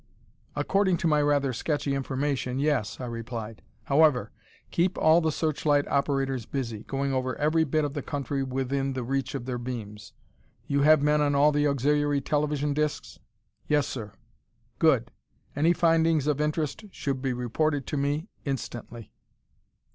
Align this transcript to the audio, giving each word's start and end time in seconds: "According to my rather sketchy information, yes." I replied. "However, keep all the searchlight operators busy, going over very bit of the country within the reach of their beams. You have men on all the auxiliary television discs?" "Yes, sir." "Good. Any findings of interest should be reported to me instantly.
"According 0.55 0.97
to 0.97 1.07
my 1.07 1.21
rather 1.21 1.53
sketchy 1.53 1.93
information, 1.93 2.57
yes." 2.57 2.99
I 2.99 3.05
replied. 3.05 3.61
"However, 3.83 4.31
keep 4.71 4.97
all 4.97 5.21
the 5.21 5.31
searchlight 5.31 5.87
operators 5.87 6.47
busy, 6.47 6.79
going 6.85 7.13
over 7.13 7.35
very 7.35 7.63
bit 7.65 7.85
of 7.85 7.93
the 7.93 8.01
country 8.01 8.41
within 8.41 8.93
the 8.93 9.03
reach 9.03 9.35
of 9.35 9.45
their 9.45 9.59
beams. 9.59 10.13
You 10.65 10.81
have 10.81 11.03
men 11.03 11.21
on 11.21 11.35
all 11.35 11.51
the 11.51 11.67
auxiliary 11.67 12.19
television 12.19 12.73
discs?" 12.73 13.19
"Yes, 13.67 13.85
sir." 13.85 14.13
"Good. 14.79 15.11
Any 15.55 15.71
findings 15.71 16.25
of 16.25 16.41
interest 16.41 16.85
should 16.89 17.21
be 17.21 17.31
reported 17.31 17.85
to 17.85 17.95
me 17.97 18.27
instantly. 18.43 19.11